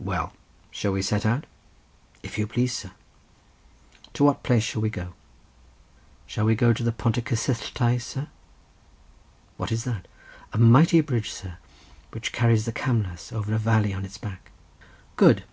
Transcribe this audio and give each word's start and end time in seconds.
"Well, 0.00 0.32
shall 0.72 0.90
we 0.94 1.00
set 1.02 1.24
out?" 1.24 1.46
"If 2.24 2.38
you 2.38 2.48
please, 2.48 2.74
sir." 2.76 2.90
"To 4.14 4.24
what 4.24 4.42
place 4.42 4.64
shall 4.64 4.82
we 4.82 4.90
go?" 4.90 5.14
"Shall 6.26 6.44
we 6.44 6.56
go 6.56 6.72
to 6.72 6.82
the 6.82 6.90
Pont 6.90 7.16
y 7.18 7.22
Cyssylltau, 7.22 7.96
sir?" 8.02 8.26
"What 9.56 9.70
is 9.70 9.84
that?" 9.84 10.08
"A 10.52 10.58
mighty 10.58 11.00
bridge, 11.02 11.30
sir, 11.30 11.58
which 12.10 12.32
carries 12.32 12.64
the 12.64 12.72
Camlas 12.72 13.30
over 13.32 13.54
a 13.54 13.58
valley 13.58 13.94
on 13.94 14.04
its 14.04 14.18
back." 14.18 14.50
"Good! 15.14 15.44